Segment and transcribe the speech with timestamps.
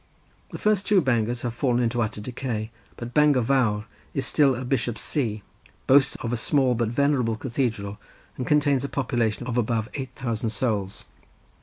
[0.49, 3.85] The two first Bangors have fallen into utter decay, but Bangor Vawr
[4.15, 5.43] is still a bishop's see,
[5.85, 7.99] boasts of a small but venerable cathedral,
[8.35, 11.05] and contains a population of above eight thousand souls.